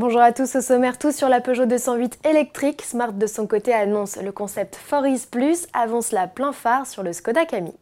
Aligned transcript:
Bonjour 0.00 0.22
à 0.22 0.32
tous, 0.32 0.56
au 0.56 0.62
sommaire, 0.62 0.96
tout 0.96 1.12
sur 1.12 1.28
la 1.28 1.42
Peugeot 1.42 1.66
208 1.66 2.26
électrique. 2.26 2.80
Smart 2.80 3.12
de 3.12 3.26
son 3.26 3.46
côté 3.46 3.74
annonce 3.74 4.16
le 4.16 4.32
concept 4.32 4.76
Foris 4.76 5.26
Plus, 5.26 5.66
avance 5.74 6.10
la 6.10 6.26
plein 6.26 6.52
phare 6.52 6.86
sur 6.86 7.02
le 7.02 7.12
Skoda 7.12 7.44
Kamiq. 7.44 7.74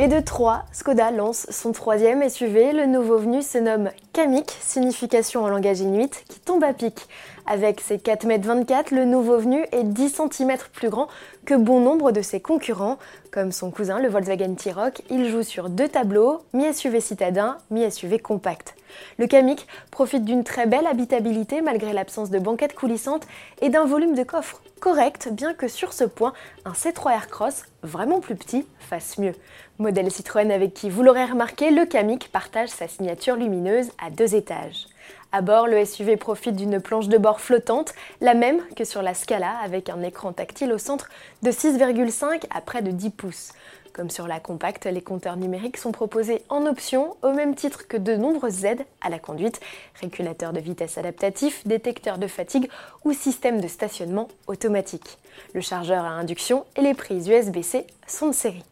Et 0.00 0.08
de 0.08 0.18
3, 0.18 0.64
Skoda 0.72 1.12
lance 1.12 1.46
son 1.48 1.70
troisième 1.70 2.28
SUV. 2.28 2.72
Le 2.72 2.86
nouveau 2.86 3.18
venu 3.18 3.40
se 3.42 3.58
nomme 3.58 3.90
Kamiq, 4.14 4.48
signification 4.60 5.42
en 5.42 5.48
langage 5.48 5.80
inuit, 5.80 6.22
qui 6.28 6.38
tombe 6.38 6.62
à 6.62 6.72
pic. 6.72 7.08
Avec 7.46 7.80
ses 7.80 7.96
4,24 7.96 8.72
m, 8.72 8.84
le 8.92 9.04
nouveau 9.06 9.38
venu 9.38 9.66
est 9.72 9.82
10 9.82 10.20
cm 10.30 10.56
plus 10.72 10.88
grand 10.88 11.08
que 11.44 11.54
bon 11.54 11.80
nombre 11.80 12.12
de 12.12 12.22
ses 12.22 12.38
concurrents. 12.38 12.96
Comme 13.32 13.50
son 13.50 13.72
cousin, 13.72 13.98
le 13.98 14.08
Volkswagen 14.08 14.54
T-Roc, 14.54 15.02
il 15.10 15.28
joue 15.28 15.42
sur 15.42 15.68
deux 15.68 15.88
tableaux, 15.88 16.42
mi-SUV 16.52 17.00
citadin, 17.00 17.58
mi-SUV 17.72 18.20
compact. 18.20 18.76
Le 19.18 19.26
Kamiq 19.26 19.66
profite 19.90 20.24
d'une 20.24 20.44
très 20.44 20.66
belle 20.66 20.86
habitabilité 20.86 21.60
malgré 21.60 21.92
l'absence 21.92 22.30
de 22.30 22.38
banquette 22.38 22.76
coulissante 22.76 23.26
et 23.62 23.68
d'un 23.68 23.84
volume 23.84 24.14
de 24.14 24.22
coffre 24.22 24.60
correct, 24.84 25.30
bien 25.32 25.54
que 25.54 25.66
sur 25.66 25.94
ce 25.94 26.04
point, 26.04 26.34
un 26.66 26.72
C3 26.72 27.12
Aircross, 27.12 27.64
vraiment 27.82 28.20
plus 28.20 28.36
petit, 28.36 28.66
fasse 28.78 29.16
mieux. 29.16 29.32
Modèle 29.78 30.10
Citroën 30.10 30.50
avec 30.50 30.74
qui, 30.74 30.90
vous 30.90 31.02
l'aurez 31.02 31.24
remarqué, 31.24 31.70
le 31.70 31.86
Kamiq 31.86 32.28
partage 32.30 32.68
sa 32.68 32.86
signature 32.86 33.36
lumineuse 33.36 33.88
à 34.04 34.10
deux 34.10 34.34
étages. 34.34 34.86
À 35.32 35.40
bord, 35.40 35.66
le 35.66 35.84
SUV 35.84 36.16
profite 36.16 36.56
d'une 36.56 36.80
planche 36.80 37.08
de 37.08 37.18
bord 37.18 37.40
flottante, 37.40 37.92
la 38.20 38.34
même 38.34 38.60
que 38.76 38.84
sur 38.84 39.02
la 39.02 39.14
Scala, 39.14 39.56
avec 39.62 39.88
un 39.88 40.02
écran 40.02 40.32
tactile 40.32 40.72
au 40.72 40.78
centre 40.78 41.08
de 41.42 41.50
6,5 41.50 42.44
à 42.54 42.60
près 42.60 42.82
de 42.82 42.90
10 42.90 43.10
pouces. 43.10 43.52
Comme 43.92 44.10
sur 44.10 44.26
la 44.26 44.40
compacte, 44.40 44.86
les 44.86 45.00
compteurs 45.00 45.36
numériques 45.36 45.76
sont 45.76 45.92
proposés 45.92 46.42
en 46.48 46.66
option 46.66 47.16
au 47.22 47.32
même 47.32 47.54
titre 47.54 47.86
que 47.86 47.96
de 47.96 48.16
nombreuses 48.16 48.64
aides 48.64 48.84
à 49.00 49.08
la 49.08 49.20
conduite, 49.20 49.60
régulateur 50.00 50.52
de 50.52 50.58
vitesse 50.58 50.98
adaptatif, 50.98 51.64
détecteur 51.66 52.18
de 52.18 52.26
fatigue 52.26 52.68
ou 53.04 53.12
système 53.12 53.60
de 53.60 53.68
stationnement 53.68 54.28
automatique. 54.48 55.18
Le 55.52 55.60
chargeur 55.60 56.04
à 56.04 56.08
induction 56.08 56.64
et 56.76 56.80
les 56.80 56.94
prises 56.94 57.28
USB-C 57.28 57.86
sont 58.08 58.28
de 58.28 58.34
série. 58.34 58.64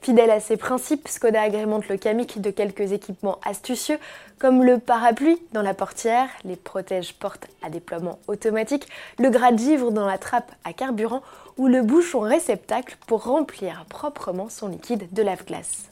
Fidèle 0.00 0.30
à 0.30 0.40
ses 0.40 0.56
principes, 0.56 1.08
Skoda 1.08 1.42
agrémente 1.42 1.88
le 1.88 1.96
Kamiq 1.96 2.40
de 2.40 2.50
quelques 2.50 2.92
équipements 2.92 3.38
astucieux 3.44 3.98
comme 4.38 4.62
le 4.62 4.78
parapluie 4.78 5.38
dans 5.52 5.62
la 5.62 5.74
portière, 5.74 6.28
les 6.44 6.56
protèges 6.56 7.14
portes 7.14 7.46
à 7.62 7.70
déploiement 7.70 8.18
automatique, 8.28 8.86
le 9.18 9.30
gras-givre 9.30 9.90
dans 9.90 10.06
la 10.06 10.18
trappe 10.18 10.52
à 10.64 10.72
carburant 10.72 11.22
ou 11.56 11.66
le 11.66 11.82
bouchon 11.82 12.20
réceptacle 12.20 12.96
pour 13.06 13.24
remplir 13.24 13.84
proprement 13.88 14.48
son 14.48 14.68
liquide 14.68 15.12
de 15.12 15.22
lave-glace. 15.22 15.88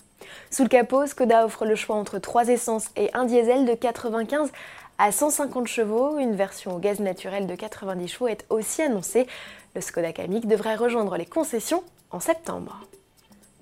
Sous 0.51 0.63
le 0.63 0.69
capot, 0.69 1.07
Skoda 1.07 1.45
offre 1.45 1.65
le 1.65 1.75
choix 1.75 1.97
entre 1.97 2.19
trois 2.19 2.49
essences 2.49 2.91
et 2.97 3.11
un 3.15 3.25
diesel 3.25 3.67
de 3.67 3.75
95 3.75 4.51
à 4.99 5.11
150 5.13 5.67
chevaux. 5.67 6.19
Une 6.19 6.37
version 6.37 6.77
au 6.77 6.79
gaz 6.79 7.01
naturel 7.01 7.47
de 7.47 7.55
90 7.55 8.09
chevaux 8.09 8.29
est 8.29 8.45
aussi 8.51 8.83
annoncée. 8.83 9.27
Le 9.75 9.81
Skoda 9.81 10.13
Kamiq 10.13 10.47
devrait 10.47 10.77
rejoindre 10.77 11.17
les 11.17 11.27
concessions 11.27 11.83
en 12.11 12.21
septembre. 12.21 12.79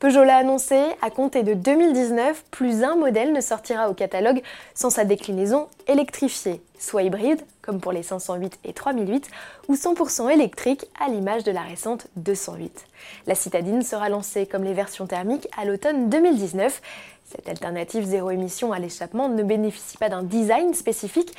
Peugeot 0.02 0.24
l'a 0.24 0.38
annoncé, 0.38 0.80
à 1.00 1.10
compter 1.10 1.44
de 1.44 1.54
2019, 1.54 2.46
plus 2.50 2.82
un 2.82 2.96
modèle 2.96 3.32
ne 3.32 3.40
sortira 3.40 3.88
au 3.88 3.94
catalogue 3.94 4.42
sans 4.74 4.90
sa 4.90 5.04
déclinaison 5.04 5.68
électrifiée, 5.86 6.60
soit 6.76 7.04
hybride, 7.04 7.40
comme 7.60 7.80
pour 7.80 7.92
les 7.92 8.02
508 8.02 8.58
et 8.64 8.72
3008, 8.72 9.30
ou 9.68 9.76
100% 9.76 10.28
électrique, 10.28 10.86
à 11.00 11.08
l'image 11.08 11.44
de 11.44 11.52
la 11.52 11.60
récente 11.60 12.08
208. 12.16 12.84
La 13.28 13.36
citadine 13.36 13.82
sera 13.82 14.08
lancée 14.08 14.44
comme 14.44 14.64
les 14.64 14.74
versions 14.74 15.06
thermiques 15.06 15.46
à 15.56 15.64
l'automne 15.64 16.10
2019. 16.10 16.82
Cette 17.24 17.48
alternative 17.48 18.02
zéro 18.02 18.32
émission 18.32 18.72
à 18.72 18.80
l'échappement 18.80 19.28
ne 19.28 19.44
bénéficie 19.44 19.98
pas 19.98 20.08
d'un 20.08 20.24
design 20.24 20.74
spécifique, 20.74 21.32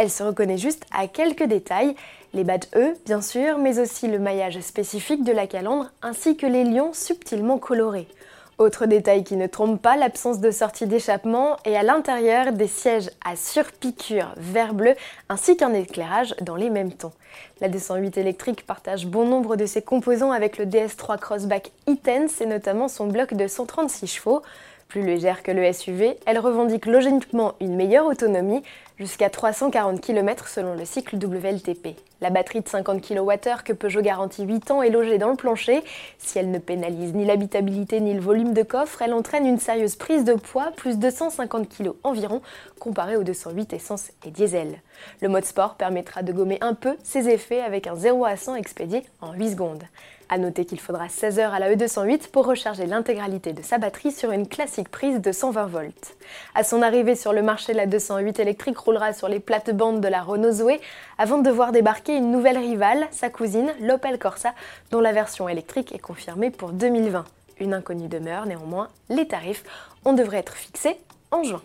elle 0.00 0.10
se 0.10 0.22
reconnaît 0.22 0.56
juste 0.56 0.86
à 0.96 1.08
quelques 1.08 1.42
détails, 1.44 1.94
les 2.32 2.42
badges 2.42 2.68
E 2.74 2.94
bien 3.04 3.20
sûr, 3.20 3.58
mais 3.58 3.78
aussi 3.78 4.08
le 4.08 4.18
maillage 4.18 4.58
spécifique 4.60 5.24
de 5.24 5.32
la 5.32 5.46
calandre 5.46 5.90
ainsi 6.00 6.38
que 6.38 6.46
les 6.46 6.64
lions 6.64 6.94
subtilement 6.94 7.58
colorés. 7.58 8.08
Autre 8.56 8.86
détail 8.86 9.24
qui 9.24 9.36
ne 9.36 9.46
trompe 9.46 9.82
pas, 9.82 9.98
l'absence 9.98 10.40
de 10.40 10.50
sortie 10.50 10.86
d'échappement 10.86 11.58
et 11.66 11.76
à 11.76 11.82
l'intérieur 11.82 12.52
des 12.52 12.66
sièges 12.66 13.10
à 13.26 13.36
surpiqûre 13.36 14.32
vert 14.38 14.72
bleu 14.72 14.94
ainsi 15.28 15.58
qu'un 15.58 15.74
éclairage 15.74 16.34
dans 16.40 16.56
les 16.56 16.70
mêmes 16.70 16.92
tons. 16.92 17.12
La 17.60 17.68
208 17.68 18.16
électrique 18.16 18.64
partage 18.64 19.06
bon 19.06 19.26
nombre 19.26 19.56
de 19.56 19.66
ses 19.66 19.82
composants 19.82 20.32
avec 20.32 20.56
le 20.56 20.64
DS3 20.64 21.18
Crossback 21.18 21.72
e-Tense 21.90 22.40
et 22.40 22.46
notamment 22.46 22.88
son 22.88 23.06
bloc 23.06 23.34
de 23.34 23.46
136 23.46 24.06
chevaux. 24.06 24.40
Plus 24.88 25.02
légère 25.02 25.44
que 25.44 25.52
le 25.52 25.72
SUV, 25.72 26.16
elle 26.26 26.40
revendique 26.40 26.86
logiquement 26.86 27.54
une 27.60 27.76
meilleure 27.76 28.06
autonomie, 28.06 28.60
jusqu'à 29.00 29.30
340 29.30 29.98
km 30.02 30.46
selon 30.46 30.74
le 30.74 30.84
cycle 30.84 31.16
WLTP. 31.16 31.96
La 32.20 32.28
batterie 32.28 32.60
de 32.60 32.68
50 32.68 33.00
kWh 33.00 33.62
que 33.64 33.72
Peugeot 33.72 34.02
garantit 34.02 34.44
8 34.44 34.70
ans 34.72 34.82
est 34.82 34.90
logée 34.90 35.16
dans 35.16 35.30
le 35.30 35.36
plancher. 35.36 35.82
Si 36.18 36.38
elle 36.38 36.50
ne 36.50 36.58
pénalise 36.58 37.14
ni 37.14 37.24
l'habitabilité 37.24 37.98
ni 38.00 38.12
le 38.12 38.20
volume 38.20 38.52
de 38.52 38.62
coffre, 38.62 39.00
elle 39.00 39.14
entraîne 39.14 39.46
une 39.46 39.58
sérieuse 39.58 39.96
prise 39.96 40.24
de 40.24 40.34
poids, 40.34 40.70
plus 40.76 40.98
250 40.98 41.70
kg 41.70 41.92
environ, 42.04 42.42
comparé 42.78 43.16
aux 43.16 43.24
208 43.24 43.72
essence 43.72 44.10
et 44.26 44.30
diesel. 44.30 44.80
Le 45.22 45.30
mode 45.30 45.46
sport 45.46 45.76
permettra 45.76 46.22
de 46.22 46.32
gommer 46.32 46.58
un 46.60 46.74
peu 46.74 46.94
ses 47.02 47.30
effets 47.30 47.62
avec 47.62 47.86
un 47.86 47.96
0 47.96 48.26
à 48.26 48.36
100 48.36 48.56
expédié 48.56 49.02
en 49.22 49.32
8 49.32 49.52
secondes. 49.52 49.84
A 50.32 50.38
noter 50.38 50.64
qu'il 50.64 50.78
faudra 50.78 51.08
16 51.08 51.40
heures 51.40 51.54
à 51.54 51.58
la 51.58 51.74
E208 51.74 52.28
pour 52.30 52.46
recharger 52.46 52.86
l'intégralité 52.86 53.52
de 53.52 53.62
sa 53.62 53.78
batterie 53.78 54.12
sur 54.12 54.30
une 54.30 54.46
classique 54.46 54.88
prise 54.88 55.20
de 55.20 55.32
120 55.32 55.66
volts. 55.66 56.14
À 56.54 56.62
son 56.62 56.82
arrivée 56.82 57.16
sur 57.16 57.32
le 57.32 57.42
marché, 57.42 57.72
la 57.72 57.86
208 57.86 58.38
électrique 58.38 58.78
sur 59.12 59.28
les 59.28 59.40
plates-bandes 59.40 60.00
de 60.00 60.08
la 60.08 60.22
Renault 60.22 60.52
Zoé 60.52 60.80
avant 61.16 61.38
de 61.38 61.50
voir 61.50 61.72
débarquer 61.72 62.16
une 62.16 62.30
nouvelle 62.30 62.58
rivale, 62.58 63.06
sa 63.12 63.30
cousine, 63.30 63.72
l'Opel 63.80 64.18
Corsa, 64.18 64.52
dont 64.90 65.00
la 65.00 65.12
version 65.12 65.48
électrique 65.48 65.94
est 65.94 65.98
confirmée 65.98 66.50
pour 66.50 66.72
2020. 66.72 67.24
Une 67.60 67.74
inconnue 67.74 68.08
demeure 68.08 68.46
néanmoins, 68.46 68.88
les 69.08 69.28
tarifs, 69.28 69.64
on 70.04 70.12
devrait 70.12 70.38
être 70.38 70.54
fixés 70.54 70.96
en 71.30 71.42
juin. 71.44 71.62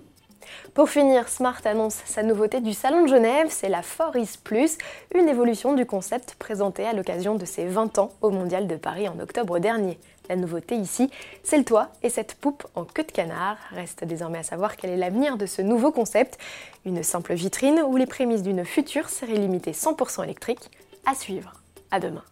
Pour 0.73 0.89
finir, 0.89 1.27
Smart 1.29 1.59
annonce 1.65 2.01
sa 2.05 2.23
nouveauté 2.23 2.61
du 2.61 2.73
Salon 2.73 3.03
de 3.03 3.07
Genève, 3.07 3.47
c'est 3.49 3.69
la 3.69 3.81
Foris 3.81 4.37
Plus, 4.37 4.77
une 5.13 5.29
évolution 5.29 5.73
du 5.73 5.85
concept 5.85 6.35
présenté 6.35 6.85
à 6.85 6.93
l'occasion 6.93 7.35
de 7.35 7.45
ses 7.45 7.65
20 7.65 7.97
ans 7.99 8.11
au 8.21 8.29
Mondial 8.29 8.67
de 8.67 8.75
Paris 8.75 9.07
en 9.07 9.19
octobre 9.19 9.59
dernier. 9.59 9.97
La 10.29 10.35
nouveauté 10.35 10.75
ici, 10.75 11.09
c'est 11.43 11.57
le 11.57 11.63
toit 11.63 11.89
et 12.01 12.09
cette 12.09 12.35
poupe 12.35 12.65
en 12.75 12.83
queue 12.83 13.03
de 13.03 13.11
canard. 13.11 13.57
Reste 13.71 14.03
désormais 14.03 14.39
à 14.39 14.43
savoir 14.43 14.75
quel 14.75 14.89
est 14.89 14.97
l'avenir 14.97 15.37
de 15.37 15.45
ce 15.45 15.61
nouveau 15.61 15.91
concept. 15.91 16.37
Une 16.85 17.03
simple 17.03 17.33
vitrine 17.33 17.81
ou 17.85 17.95
les 17.97 18.07
prémices 18.07 18.41
d'une 18.41 18.65
future 18.65 19.09
série 19.09 19.37
limitée 19.37 19.71
100% 19.71 20.23
électrique 20.23 20.71
à 21.05 21.13
suivre. 21.13 21.53
À 21.91 21.99
demain. 21.99 22.23